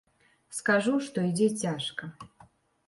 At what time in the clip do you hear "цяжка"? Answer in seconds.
1.67-2.13